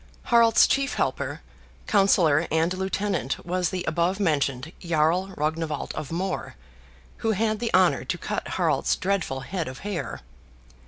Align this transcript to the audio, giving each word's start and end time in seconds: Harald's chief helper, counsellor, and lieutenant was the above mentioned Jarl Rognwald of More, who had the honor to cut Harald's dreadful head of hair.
Harald's 0.33 0.65
chief 0.65 0.95
helper, 0.95 1.41
counsellor, 1.85 2.47
and 2.49 2.73
lieutenant 2.73 3.45
was 3.45 3.69
the 3.69 3.85
above 3.87 4.19
mentioned 4.19 4.71
Jarl 4.81 5.27
Rognwald 5.37 5.93
of 5.93 6.11
More, 6.11 6.55
who 7.17 7.33
had 7.33 7.59
the 7.59 7.69
honor 7.71 8.03
to 8.05 8.17
cut 8.17 8.47
Harald's 8.57 8.95
dreadful 8.95 9.41
head 9.41 9.67
of 9.67 9.81
hair. 9.85 10.21